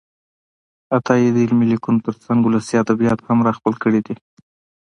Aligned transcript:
عطايي 0.95 1.27
د 1.31 1.37
علمي 1.45 1.65
لیکنو 1.73 2.03
ترڅنګ 2.07 2.39
ولسي 2.43 2.75
ادبیات 2.83 3.19
هم 3.27 3.39
راخپل 3.47 3.73
کړي 3.83 3.99
دي. 4.05 4.15